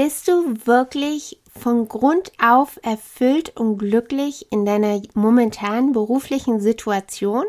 [0.00, 7.42] Bist du wirklich von Grund auf erfüllt und glücklich in deiner momentanen beruflichen Situation?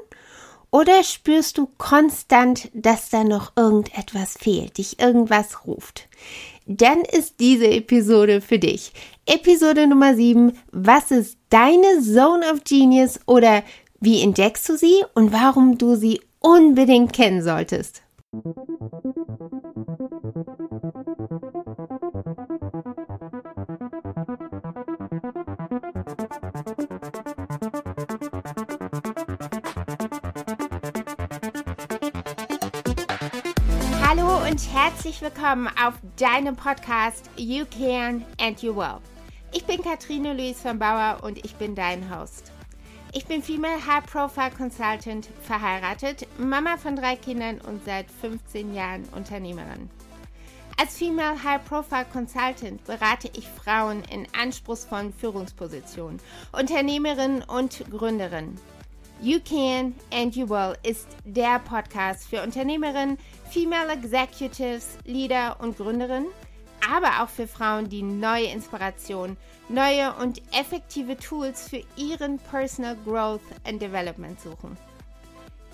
[0.71, 6.09] Oder spürst du konstant, dass da noch irgendetwas fehlt, dich irgendwas ruft?
[6.65, 8.93] Dann ist diese Episode für dich.
[9.27, 10.53] Episode Nummer 7.
[10.71, 13.61] Was ist deine Zone of Genius oder
[13.99, 18.01] wie entdeckst du sie und warum du sie unbedingt kennen solltest?
[34.89, 38.97] Herzlich willkommen auf deinem Podcast You Can and You Will.
[39.53, 42.51] Ich bin Katrine Luis von Bauer und ich bin dein Host.
[43.13, 49.03] Ich bin Female High Profile Consultant, verheiratet, Mama von drei Kindern und seit 15 Jahren
[49.15, 49.91] Unternehmerin.
[50.75, 56.19] Als Female High Profile Consultant berate ich Frauen in anspruchsvollen Führungspositionen,
[56.51, 58.59] Unternehmerinnen und Gründerinnen.
[59.21, 63.17] You Can and You Will ist der Podcast für Unternehmerinnen,
[63.49, 66.29] Female Executives, Leader und Gründerinnen,
[66.87, 69.37] aber auch für Frauen, die neue Inspiration,
[69.69, 74.77] neue und effektive Tools für ihren Personal Growth and Development suchen.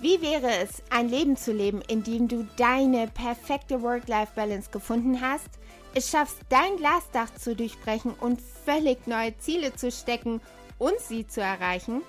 [0.00, 5.48] Wie wäre es, ein Leben zu leben, in dem du deine perfekte Work-Life-Balance gefunden hast,
[5.92, 10.40] es schaffst, dein Glasdach zu durchbrechen und völlig neue Ziele zu stecken
[10.78, 12.00] und sie zu erreichen?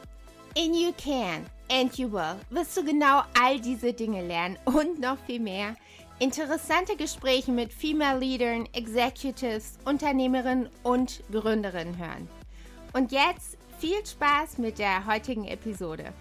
[0.55, 5.17] In You Can and You Will wirst du genau all diese Dinge lernen und noch
[5.25, 5.75] viel mehr.
[6.19, 12.27] Interessante Gespräche mit Female Leadern, Executives, Unternehmerinnen und Gründerinnen hören.
[12.93, 16.13] Und jetzt viel Spaß mit der heutigen Episode.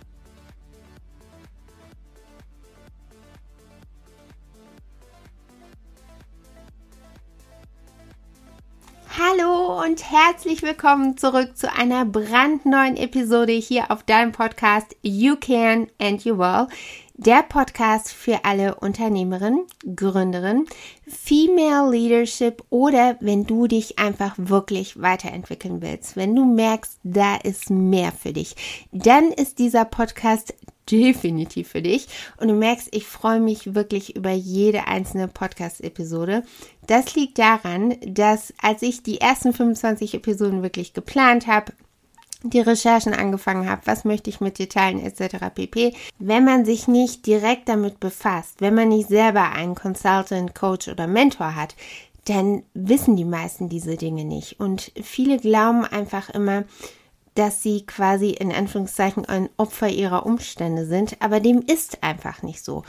[9.19, 15.87] Hallo und herzlich willkommen zurück zu einer brandneuen Episode hier auf deinem Podcast You Can
[15.99, 16.67] and You Will.
[17.15, 20.67] Der Podcast für alle Unternehmerinnen, Gründerinnen,
[21.07, 27.71] Female Leadership oder wenn du dich einfach wirklich weiterentwickeln willst, wenn du merkst, da ist
[27.71, 28.55] mehr für dich,
[28.93, 30.53] dann ist dieser Podcast
[30.91, 32.09] definitiv für dich.
[32.39, 36.43] Und du merkst, ich freue mich wirklich über jede einzelne Podcast-Episode.
[36.87, 41.73] Das liegt daran, dass als ich die ersten 25 Episoden wirklich geplant habe,
[42.43, 45.37] die Recherchen angefangen habe, was möchte ich mit dir teilen, etc.
[45.55, 45.95] pp.
[46.19, 51.07] Wenn man sich nicht direkt damit befasst, wenn man nicht selber einen Consultant, Coach oder
[51.07, 51.75] Mentor hat,
[52.27, 54.61] dann wissen die meisten diese Dinge nicht.
[54.61, 56.65] Und viele glauben einfach immer,
[57.37, 62.65] dass sie quasi in Anführungszeichen ein Opfer ihrer Umstände sind, aber dem ist einfach nicht
[62.65, 62.83] so.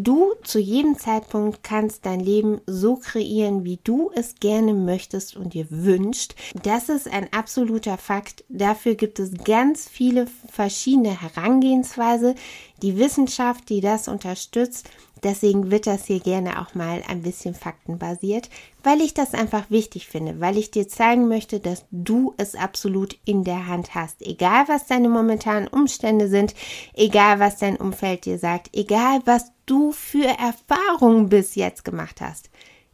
[0.00, 5.54] Du zu jedem Zeitpunkt kannst dein Leben so kreieren, wie du es gerne möchtest und
[5.54, 6.36] dir wünscht.
[6.62, 8.44] Das ist ein absoluter Fakt.
[8.48, 12.36] Dafür gibt es ganz viele verschiedene Herangehensweise.
[12.82, 14.88] Die Wissenschaft, die das unterstützt,
[15.22, 18.50] Deswegen wird das hier gerne auch mal ein bisschen faktenbasiert,
[18.82, 23.18] weil ich das einfach wichtig finde, weil ich dir zeigen möchte, dass du es absolut
[23.24, 24.22] in der Hand hast.
[24.22, 26.54] Egal was deine momentanen Umstände sind,
[26.94, 32.50] egal was dein Umfeld dir sagt, egal was du für Erfahrungen bis jetzt gemacht hast.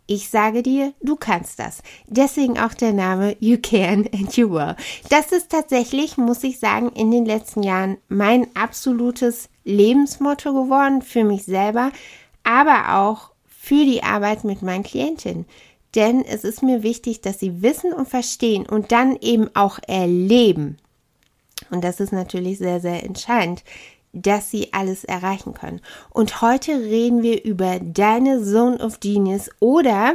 [0.07, 1.83] Ich sage dir, du kannst das.
[2.07, 4.77] Deswegen auch der Name You Can and You Will.
[5.09, 11.25] Das ist tatsächlich, muss ich sagen, in den letzten Jahren mein absolutes Lebensmotto geworden für
[11.25, 11.91] mich selber,
[12.43, 15.47] aber auch für die Arbeit mit meinen Klientinnen.
[15.95, 20.77] Denn es ist mir wichtig, dass sie wissen und verstehen und dann eben auch erleben.
[21.71, 23.65] Und das ist natürlich sehr, sehr entscheidend,
[24.15, 25.81] dass sie alles erreichen können.
[26.11, 30.15] Und heute reden wir über deine Zone of Genius oder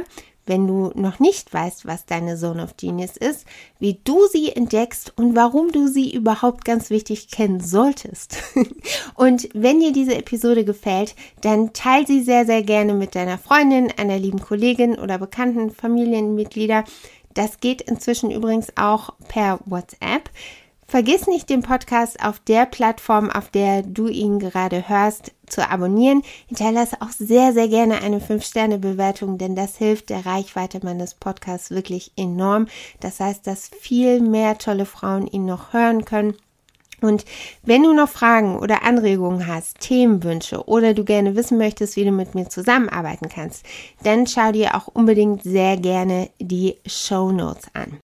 [0.50, 3.46] wenn du noch nicht weißt, was deine Zone of Genius ist,
[3.78, 8.36] wie du sie entdeckst und warum du sie überhaupt ganz wichtig kennen solltest.
[9.14, 13.92] und wenn dir diese Episode gefällt, dann teile sie sehr, sehr gerne mit deiner Freundin,
[13.96, 16.82] einer lieben Kollegin oder bekannten Familienmitglieder.
[17.32, 20.30] Das geht inzwischen übrigens auch per WhatsApp.
[20.90, 26.22] Vergiss nicht, den Podcast auf der Plattform, auf der du ihn gerade hörst, zu abonnieren.
[26.48, 32.10] Hinterlasse auch sehr, sehr gerne eine 5-Sterne-Bewertung, denn das hilft der Reichweite meines Podcasts wirklich
[32.16, 32.66] enorm.
[32.98, 36.34] Das heißt, dass viel mehr tolle Frauen ihn noch hören können.
[37.00, 37.24] Und
[37.62, 42.10] wenn du noch Fragen oder Anregungen hast, Themenwünsche oder du gerne wissen möchtest, wie du
[42.10, 43.64] mit mir zusammenarbeiten kannst,
[44.02, 48.00] dann schau dir auch unbedingt sehr gerne die Show Notes an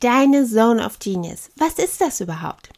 [0.00, 1.50] deine Zone of Genius.
[1.56, 2.70] Was ist das überhaupt?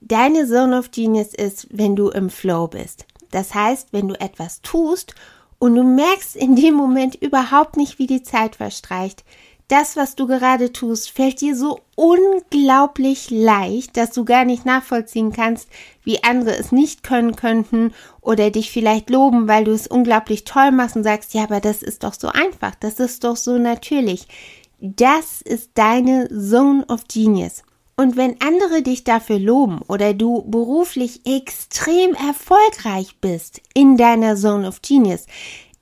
[0.00, 3.06] Deine Zone of Genius ist, wenn du im Flow bist.
[3.30, 5.14] Das heißt, wenn du etwas tust
[5.58, 9.24] und du merkst in dem Moment überhaupt nicht, wie die Zeit verstreicht,
[9.68, 15.32] das, was du gerade tust, fällt dir so unglaublich leicht, dass du gar nicht nachvollziehen
[15.32, 15.68] kannst,
[16.04, 20.70] wie andere es nicht können könnten oder dich vielleicht loben, weil du es unglaublich toll
[20.70, 24.28] machst und sagst, ja, aber das ist doch so einfach, das ist doch so natürlich.
[24.78, 27.62] Das ist deine Zone of Genius.
[27.96, 34.68] Und wenn andere dich dafür loben oder du beruflich extrem erfolgreich bist in deiner Zone
[34.68, 35.24] of Genius,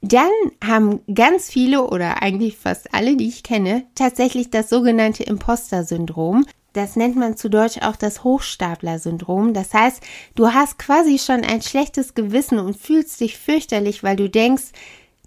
[0.00, 0.30] dann
[0.62, 6.46] haben ganz viele oder eigentlich fast alle, die ich kenne, tatsächlich das sogenannte Imposter-Syndrom.
[6.72, 9.54] Das nennt man zu Deutsch auch das Hochstapler-Syndrom.
[9.54, 10.02] Das heißt,
[10.36, 14.72] du hast quasi schon ein schlechtes Gewissen und fühlst dich fürchterlich, weil du denkst,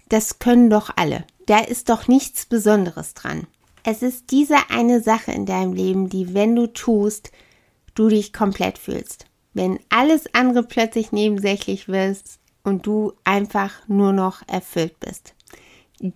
[0.08, 1.24] das können doch alle.
[1.46, 3.46] Da ist doch nichts Besonderes dran.
[3.90, 7.32] Es ist diese eine Sache in deinem Leben, die, wenn du tust,
[7.94, 9.24] du dich komplett fühlst.
[9.54, 12.38] Wenn alles andere plötzlich nebensächlich wirst,
[12.68, 15.34] und du einfach nur noch erfüllt bist.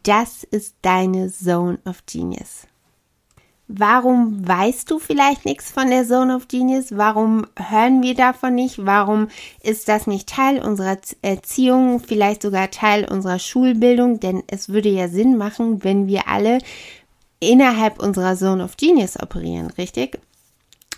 [0.05, 2.67] Das ist deine Zone of Genius.
[3.69, 6.95] Warum weißt du vielleicht nichts von der Zone of Genius?
[6.97, 8.85] Warum hören wir davon nicht?
[8.85, 9.29] Warum
[9.63, 14.21] ist das nicht Teil unserer Erziehung, vielleicht sogar Teil unserer Schulbildung?
[14.21, 16.59] Denn es würde ja Sinn machen, wenn wir alle
[17.43, 20.19] innerhalb unserer Zone of Genius operieren, richtig?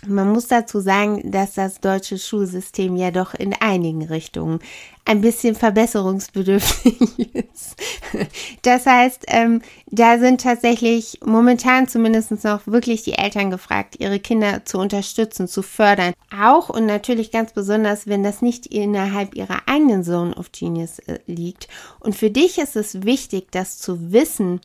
[0.07, 4.59] Man muss dazu sagen, dass das deutsche Schulsystem ja doch in einigen Richtungen
[5.03, 7.75] ein bisschen verbesserungsbedürftig ist.
[8.61, 14.63] Das heißt, ähm, da sind tatsächlich momentan zumindest noch wirklich die Eltern gefragt, ihre Kinder
[14.65, 16.13] zu unterstützen, zu fördern.
[16.39, 21.19] Auch und natürlich ganz besonders, wenn das nicht innerhalb ihrer eigenen Zone of Genius äh,
[21.25, 21.67] liegt.
[21.99, 24.61] Und für dich ist es wichtig, das zu wissen,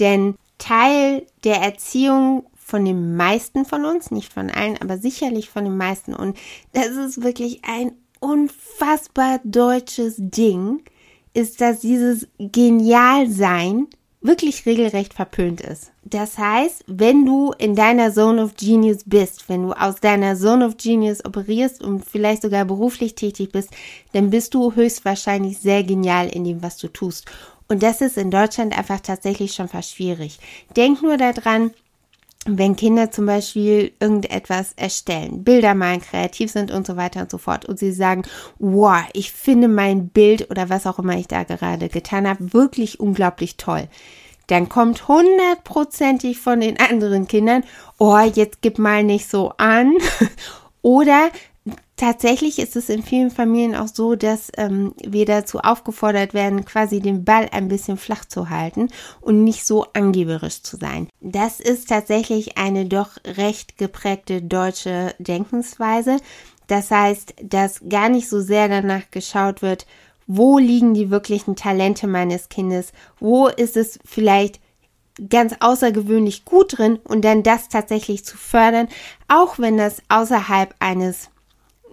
[0.00, 5.64] denn Teil der Erziehung von den meisten von uns, nicht von allen, aber sicherlich von
[5.64, 6.14] den meisten.
[6.14, 6.36] Und
[6.72, 10.82] das ist wirklich ein unfassbar deutsches Ding,
[11.32, 13.86] ist, dass dieses Genialsein
[14.20, 15.92] wirklich regelrecht verpönt ist.
[16.02, 20.66] Das heißt, wenn du in deiner Zone of Genius bist, wenn du aus deiner Zone
[20.66, 23.70] of Genius operierst und vielleicht sogar beruflich tätig bist,
[24.12, 27.26] dann bist du höchstwahrscheinlich sehr genial in dem, was du tust.
[27.68, 30.38] Und das ist in Deutschland einfach tatsächlich schon fast schwierig.
[30.76, 31.72] Denk nur daran,
[32.46, 37.38] wenn Kinder zum Beispiel irgendetwas erstellen, Bilder malen, kreativ sind und so weiter und so
[37.38, 38.22] fort und sie sagen,
[38.58, 43.00] wow, ich finde mein Bild oder was auch immer ich da gerade getan habe, wirklich
[43.00, 43.88] unglaublich toll.
[44.46, 47.64] Dann kommt hundertprozentig von den anderen Kindern,
[47.98, 49.94] oh, jetzt gib mal nicht so an.
[50.82, 51.30] Oder
[51.96, 57.00] Tatsächlich ist es in vielen Familien auch so, dass ähm, wir dazu aufgefordert werden, quasi
[57.00, 58.88] den Ball ein bisschen flach zu halten
[59.22, 61.08] und nicht so angeberisch zu sein.
[61.22, 66.18] Das ist tatsächlich eine doch recht geprägte deutsche Denkensweise.
[66.66, 69.86] Das heißt, dass gar nicht so sehr danach geschaut wird,
[70.26, 74.60] wo liegen die wirklichen Talente meines Kindes, wo ist es vielleicht
[75.30, 78.88] ganz außergewöhnlich gut drin und dann das tatsächlich zu fördern,
[79.28, 81.30] auch wenn das außerhalb eines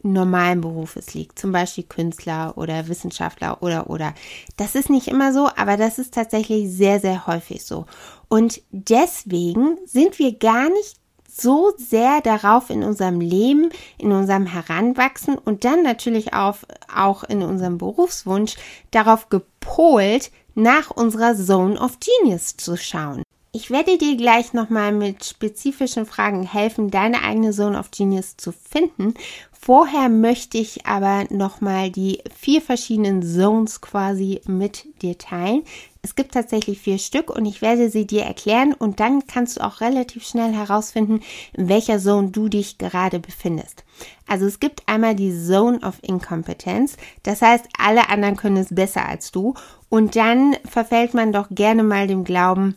[0.04, 4.14] normalen Berufes liegt, zum Beispiel Künstler oder Wissenschaftler oder oder.
[4.58, 7.86] Das ist nicht immer so, aber das ist tatsächlich sehr, sehr häufig so.
[8.28, 10.98] Und deswegen sind wir gar nicht
[11.36, 17.42] so sehr darauf in unserem Leben, in unserem Heranwachsen und dann natürlich auf, auch in
[17.42, 18.56] unserem Berufswunsch
[18.92, 23.24] darauf gepolt, nach unserer Zone of Genius zu schauen.
[23.56, 28.52] Ich werde dir gleich nochmal mit spezifischen Fragen helfen, deine eigene Zone of Genius zu
[28.52, 29.14] finden.
[29.52, 35.62] Vorher möchte ich aber nochmal die vier verschiedenen Zones quasi mit dir teilen.
[36.02, 39.62] Es gibt tatsächlich vier Stück und ich werde sie dir erklären und dann kannst du
[39.64, 41.22] auch relativ schnell herausfinden,
[41.54, 43.84] in welcher Zone du dich gerade befindest.
[44.28, 49.08] Also es gibt einmal die Zone of Incompetence, das heißt, alle anderen können es besser
[49.08, 49.54] als du
[49.90, 52.76] und dann verfällt man doch gerne mal dem Glauben,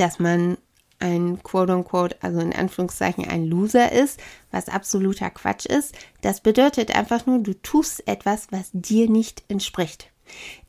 [0.00, 0.56] dass man
[0.98, 5.94] ein quote-unquote, also in Anführungszeichen ein Loser ist, was absoluter Quatsch ist.
[6.20, 10.10] Das bedeutet einfach nur, du tust etwas, was dir nicht entspricht.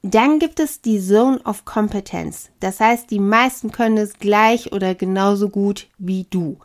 [0.01, 2.49] Dann gibt es die Zone of Competence.
[2.59, 6.57] Das heißt, die meisten können es gleich oder genauso gut wie du.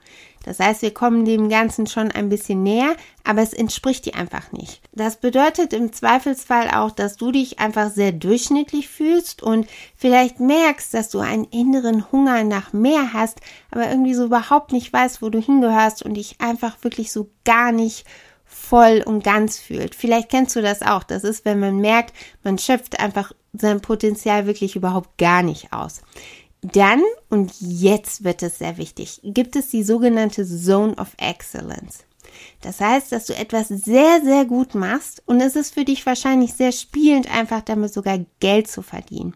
[0.46, 4.52] Das heißt, wir kommen dem Ganzen schon ein bisschen näher, aber es entspricht dir einfach
[4.52, 4.80] nicht.
[4.92, 10.94] Das bedeutet im Zweifelsfall auch, dass du dich einfach sehr durchschnittlich fühlst und vielleicht merkst,
[10.94, 13.40] dass du einen inneren Hunger nach mehr hast,
[13.72, 17.72] aber irgendwie so überhaupt nicht weißt, wo du hingehörst und dich einfach wirklich so gar
[17.72, 18.06] nicht
[18.44, 19.96] voll und ganz fühlt.
[19.96, 21.02] Vielleicht kennst du das auch.
[21.02, 26.02] Das ist, wenn man merkt, man schöpft einfach sein Potenzial wirklich überhaupt gar nicht aus.
[26.72, 32.04] Dann, und jetzt wird es sehr wichtig, gibt es die sogenannte Zone of Excellence.
[32.60, 36.54] Das heißt, dass du etwas sehr, sehr gut machst und es ist für dich wahrscheinlich
[36.54, 39.34] sehr spielend, einfach damit sogar Geld zu verdienen.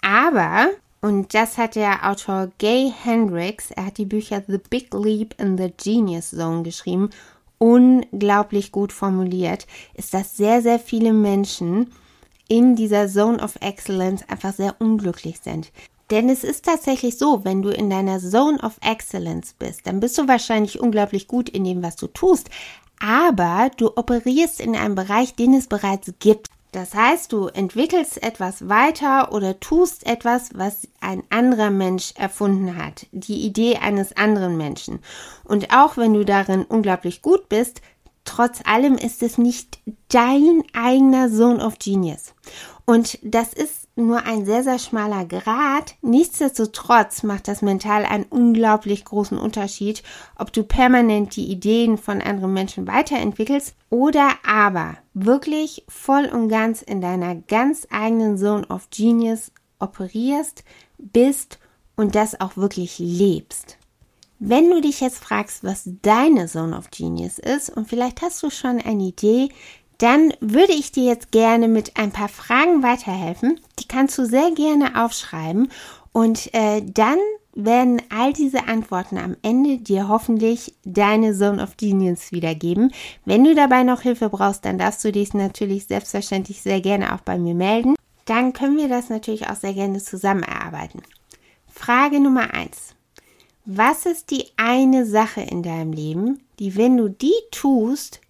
[0.00, 5.34] Aber Und das hat der Autor Gay Hendricks, er hat die Bücher The Big Leap
[5.38, 7.10] in the Genius Zone geschrieben,
[7.58, 11.92] unglaublich gut formuliert, ist, dass sehr, sehr viele Menschen
[12.48, 15.70] in dieser Zone of Excellence einfach sehr unglücklich sind.
[16.10, 20.16] Denn es ist tatsächlich so, wenn du in deiner Zone of Excellence bist, dann bist
[20.16, 22.48] du wahrscheinlich unglaublich gut in dem, was du tust,
[23.00, 26.48] aber du operierst in einem Bereich, den es bereits gibt.
[26.72, 33.06] Das heißt, du entwickelst etwas weiter oder tust etwas, was ein anderer Mensch erfunden hat,
[33.12, 35.00] die Idee eines anderen Menschen.
[35.44, 37.80] Und auch wenn du darin unglaublich gut bist,
[38.24, 42.34] trotz allem ist es nicht dein eigener Zone of Genius.
[42.84, 45.96] Und das ist nur ein sehr, sehr schmaler Grad.
[46.02, 50.02] Nichtsdestotrotz macht das mental einen unglaublich großen Unterschied,
[50.36, 56.82] ob du permanent die Ideen von anderen Menschen weiterentwickelst oder aber wirklich voll und ganz
[56.82, 60.64] in deiner ganz eigenen Zone of Genius operierst,
[60.98, 61.58] bist
[61.96, 63.78] und das auch wirklich lebst.
[64.40, 68.50] Wenn du dich jetzt fragst, was deine Zone of Genius ist, und vielleicht hast du
[68.50, 69.48] schon eine Idee,
[69.98, 73.60] dann würde ich dir jetzt gerne mit ein paar Fragen weiterhelfen.
[73.80, 75.70] Die kannst du sehr gerne aufschreiben
[76.12, 77.18] und äh, dann
[77.54, 82.92] werden all diese Antworten am Ende dir hoffentlich deine Zone of Genius wiedergeben.
[83.24, 87.20] Wenn du dabei noch Hilfe brauchst, dann darfst du dich natürlich selbstverständlich sehr gerne auch
[87.20, 87.96] bei mir melden.
[88.26, 91.02] Dann können wir das natürlich auch sehr gerne zusammen erarbeiten.
[91.68, 92.94] Frage Nummer eins:
[93.64, 98.20] Was ist die eine Sache in deinem Leben, die, wenn du die tust,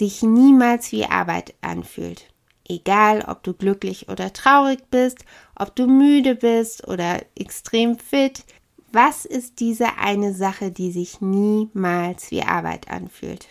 [0.00, 2.32] sich niemals wie Arbeit anfühlt.
[2.66, 8.44] Egal, ob du glücklich oder traurig bist, ob du müde bist oder extrem fit,
[8.92, 13.48] was ist diese eine Sache, die sich niemals wie Arbeit anfühlt?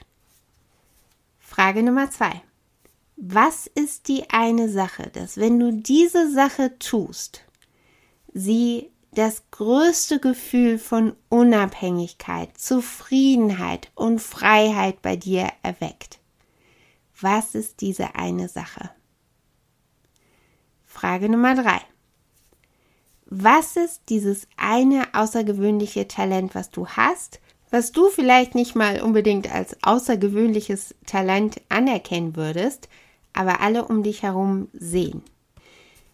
[1.40, 2.42] Frage Nummer zwei.
[3.16, 7.44] Was ist die eine Sache, dass wenn du diese Sache tust,
[8.34, 16.19] sie das größte Gefühl von Unabhängigkeit, Zufriedenheit und Freiheit bei dir erweckt?
[17.22, 18.92] Was ist diese eine Sache?
[20.86, 21.82] Frage Nummer drei.
[23.26, 29.54] Was ist dieses eine außergewöhnliche Talent, was du hast, was du vielleicht nicht mal unbedingt
[29.54, 32.88] als außergewöhnliches Talent anerkennen würdest,
[33.34, 35.22] aber alle um dich herum sehen?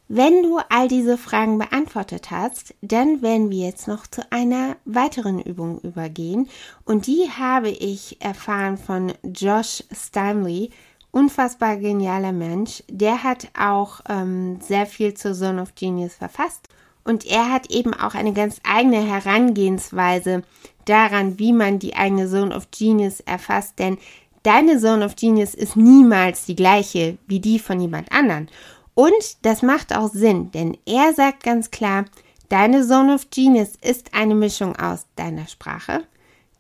[0.08, 5.40] Wenn du all diese Fragen beantwortet hast, dann werden wir jetzt noch zu einer weiteren
[5.40, 6.48] Übung übergehen
[6.84, 10.70] und die habe ich erfahren von Josh Stanley
[11.16, 12.84] unfassbar genialer Mensch.
[12.90, 16.68] Der hat auch ähm, sehr viel zur Zone of Genius verfasst.
[17.06, 20.44] Und er hat eben auch eine ganz eigene Herangehensweise
[20.84, 23.80] daran, wie man die eigene Zone of Genius erfasst.
[23.80, 23.98] Denn
[24.44, 28.50] deine Zone of Genius ist niemals die gleiche wie die von jemand anderen.
[28.94, 32.06] Und das macht auch Sinn, denn er sagt ganz klar,
[32.50, 36.04] deine Zone of Genius ist eine Mischung aus deiner Sprache,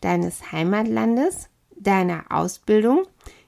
[0.01, 3.05] deines Heimatlandes, deiner Ausbildung,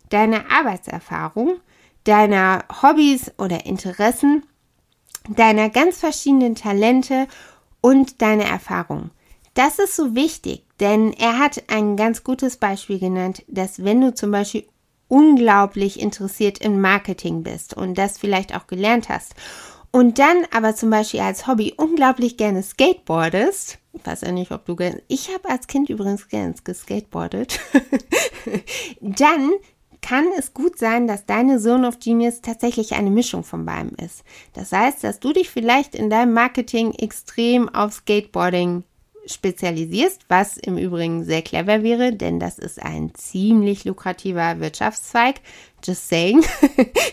[0.09, 1.57] deiner Arbeitserfahrung,
[2.03, 4.43] deiner Hobbys oder Interessen,
[5.29, 7.27] deiner ganz verschiedenen Talente
[7.81, 9.11] und deiner Erfahrung.
[9.53, 14.13] Das ist so wichtig, denn er hat ein ganz gutes Beispiel genannt, dass wenn du
[14.13, 14.67] zum Beispiel
[15.07, 19.35] unglaublich interessiert im Marketing bist und das vielleicht auch gelernt hast
[19.91, 24.65] und dann aber zum Beispiel als Hobby unglaublich gerne skateboardest, ich weiß ja nicht, ob
[24.65, 27.59] du gerne, ich habe als Kind übrigens gerne geskateboardet,
[29.01, 29.51] dann
[30.01, 34.23] kann es gut sein, dass deine Zone of Genius tatsächlich eine Mischung von beidem ist.
[34.53, 38.83] Das heißt, dass du dich vielleicht in deinem Marketing extrem auf Skateboarding
[39.31, 45.41] spezialisierst, was im Übrigen sehr clever wäre, denn das ist ein ziemlich lukrativer Wirtschaftszweig.
[45.83, 46.43] Just saying.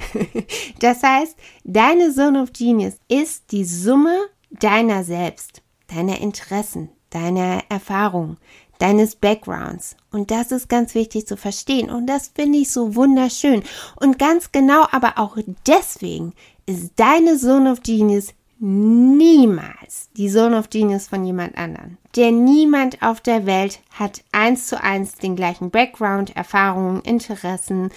[0.81, 4.17] das heißt, deine Zone of Genius ist die Summe
[4.51, 8.39] deiner selbst, deiner Interessen, deiner Erfahrungen,
[8.79, 9.97] deines Backgrounds.
[10.11, 11.91] Und das ist ganz wichtig zu verstehen.
[11.91, 13.63] Und das finde ich so wunderschön.
[13.97, 16.33] Und ganz genau, aber auch deswegen
[16.67, 18.29] ist deine Zone of Genius
[18.59, 21.99] niemals die Zone of Genius von jemand anderen.
[22.17, 27.91] Denn niemand auf der Welt hat eins zu eins den gleichen Background, Erfahrungen, Interessen,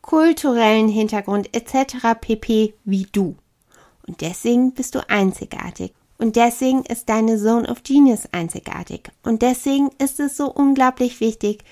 [0.00, 2.18] kulturellen Hintergrund etc.
[2.20, 2.74] pp.
[2.84, 3.36] wie du.
[4.06, 5.92] Und deswegen bist du einzigartig.
[6.24, 9.10] Und deswegen ist deine Zone of Genius einzigartig.
[9.24, 11.62] Und deswegen ist es so unglaublich wichtig,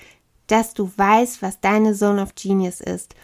[0.45, 3.15] dass du weißt, was deine Zone of Genius ist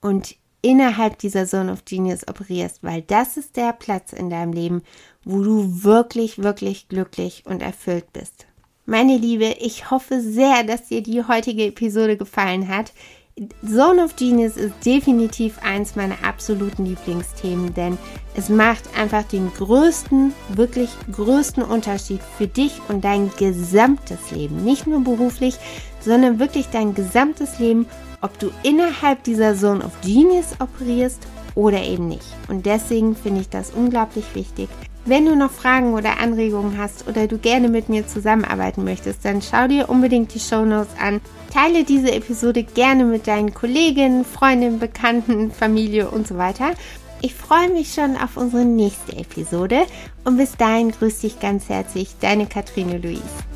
[0.00, 4.82] und innerhalb dieser Zone of Genius operierst, weil das ist der Platz in deinem Leben,
[5.22, 8.46] wo du wirklich, wirklich glücklich und erfüllt bist.
[8.86, 12.94] Meine Liebe, ich hoffe sehr, dass dir die heutige Episode gefallen hat.
[13.64, 17.96] Zone of Genius ist definitiv eins meiner absoluten Lieblingsthemen, denn
[18.34, 24.62] es macht einfach den größten, wirklich größten Unterschied für dich und dein gesamtes Leben.
[24.62, 25.56] Nicht nur beruflich,
[26.00, 27.86] sondern wirklich dein gesamtes Leben,
[28.20, 32.26] ob du innerhalb dieser Zone of Genius operierst oder eben nicht.
[32.48, 34.68] Und deswegen finde ich das unglaublich wichtig.
[35.06, 39.40] Wenn du noch Fragen oder Anregungen hast oder du gerne mit mir zusammenarbeiten möchtest, dann
[39.40, 41.20] schau dir unbedingt die Show Notes an.
[41.52, 46.72] Teile diese Episode gerne mit deinen Kolleginnen, Freundinnen, Bekannten, Familie und so weiter.
[47.22, 49.82] Ich freue mich schon auf unsere nächste Episode
[50.24, 53.49] und bis dahin grüß dich ganz herzlich, deine Katrine Luise.